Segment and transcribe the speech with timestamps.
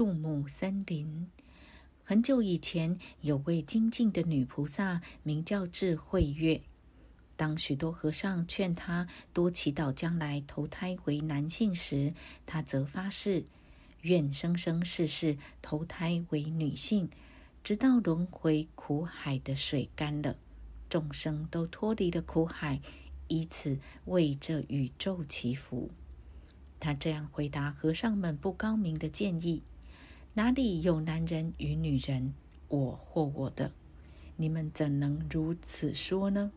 [0.00, 1.28] 杜牧森林。
[2.02, 6.62] 很久以前，有位精进的女菩萨，名叫智慧月。
[7.36, 12.14] 当许多和尚劝她多祈祷将来投胎为男性时，
[12.46, 13.44] 她则发誓，
[14.00, 17.10] 愿生生世世投胎为女性，
[17.62, 20.34] 直到轮回苦海的水干了，
[20.88, 22.80] 众生都脱离了苦海，
[23.28, 25.90] 以此为这宇宙祈福。
[26.78, 29.62] 他这样回答和尚们不高明的建议
[30.34, 32.34] ：“哪里有男人与女人，
[32.68, 33.72] 我或我的？
[34.36, 36.52] 你们怎能如此说呢？”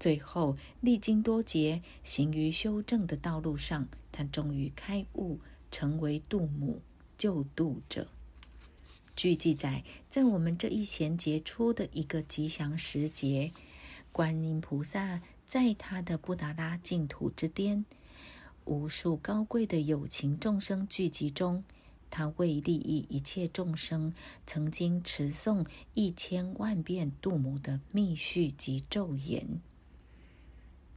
[0.00, 5.38] 最后，历经多劫，行于修正的道路上，他终于开悟，
[5.70, 6.82] 成为度母
[7.16, 8.08] 救度者。
[9.16, 13.52] 据记载，在我们这一贤节初的一个吉祥时节，
[14.10, 17.84] 观音菩萨在他的布达拉净土之巅，
[18.64, 21.62] 无数高贵的有情众生聚集中，
[22.10, 24.14] 他为利益一切众生，
[24.46, 29.60] 曾经持诵一千万遍杜母的密续及咒言。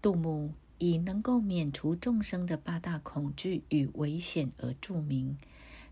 [0.00, 5.36] 杜母以能够免除众生的八大恐惧与危险而著名。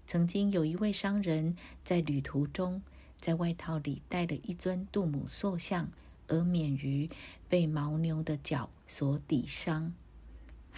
[0.07, 2.81] 曾经有一位商人，在旅途中，
[3.21, 5.91] 在外套里带了一尊杜母塑像，
[6.29, 7.11] 而免于
[7.49, 9.93] 被牦牛的脚所抵伤。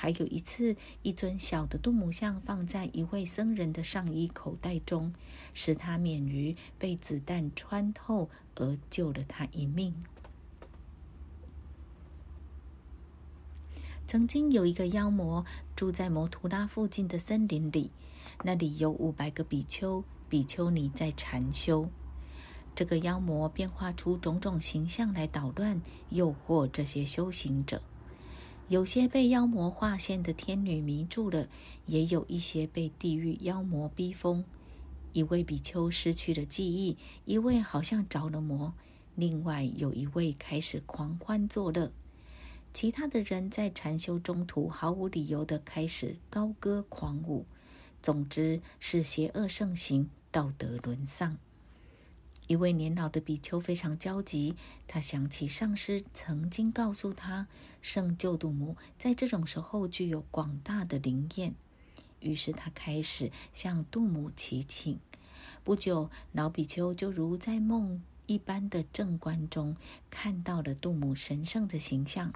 [0.01, 5.13] 还有一次，一尊小的杜母像放在一位僧人的上衣口袋中，
[5.55, 9.93] 使他免于被子弹穿透，而救了他一命。
[14.07, 17.91] 曾经有一个妖魔住在摩图拉附近的森林里，
[18.45, 21.89] 那里有五百个比丘、比丘尼在禅修。
[22.77, 27.83] 这个妖魔变化出种种形象来捣乱、诱惑这些修行者。
[28.69, 31.49] 有些被妖魔化现的天女迷住了，
[31.87, 34.45] 也有一些被地狱妖魔逼疯。
[35.15, 38.75] 一位比丘失去了记忆，一位好像着了魔，
[39.15, 41.91] 另外有一位开始狂欢作乐。
[42.75, 47.47] 其他的人在禅修中途毫无理由的开始高歌狂舞，
[48.03, 51.39] 总之是邪恶盛行，道德沦丧。
[52.49, 57.47] 一位年老的比丘非常焦急，他想起上师曾经告诉他，
[57.83, 61.55] 圣救度母在这种时候具有广大的灵验，
[62.21, 64.99] 于是他开始向度母祈请。
[65.63, 69.77] 不久，老比丘就如在梦一般的正观中
[70.09, 72.33] 看到了度母神圣的形象。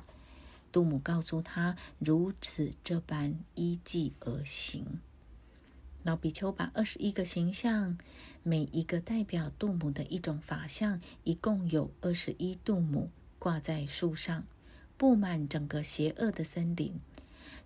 [0.70, 5.00] 杜母告诉他：“如此这般依计而行。”
[6.02, 7.96] 老比丘把二十一个形象，
[8.42, 13.08] 每一个代表杜母的一种法相，一共有二十一杜母，
[13.38, 14.44] 挂在树上，
[14.96, 17.00] 布满整个邪恶的森林。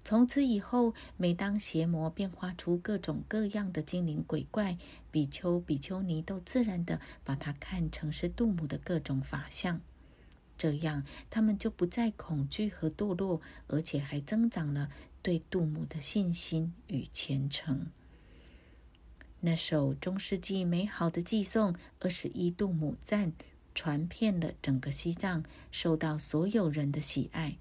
[0.05, 4.77] 从此以后，每当邪魔变化出各种各样的精灵鬼怪，
[5.11, 9.81] 比丘、比丘尼都自然的把它看成是杜母的各种法相。
[10.59, 14.91] 这样，他们就不再恐惧和堕落，而且还增长了
[15.23, 17.87] 对杜母的信心与虔诚。
[19.47, 23.31] 那首中世纪美好的寄颂《二十一度母赞》
[23.77, 27.57] 传遍了整个西藏，受到所有人的喜爱，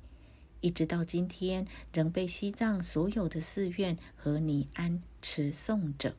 [0.62, 6.16] 一直到今天，仍被西藏所有的寺院和尼庵持诵着。